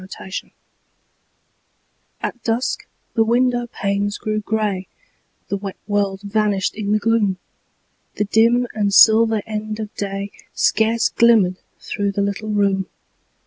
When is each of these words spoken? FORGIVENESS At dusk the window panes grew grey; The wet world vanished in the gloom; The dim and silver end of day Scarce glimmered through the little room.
FORGIVENESS 0.01 0.53
At 2.21 2.43
dusk 2.43 2.87
the 3.13 3.23
window 3.23 3.67
panes 3.67 4.17
grew 4.17 4.39
grey; 4.39 4.87
The 5.49 5.57
wet 5.57 5.77
world 5.85 6.21
vanished 6.23 6.73
in 6.73 6.91
the 6.91 6.97
gloom; 6.97 7.37
The 8.15 8.25
dim 8.25 8.65
and 8.73 8.91
silver 8.95 9.43
end 9.45 9.79
of 9.79 9.93
day 9.95 10.31
Scarce 10.55 11.09
glimmered 11.09 11.57
through 11.79 12.13
the 12.13 12.21
little 12.23 12.49
room. 12.49 12.87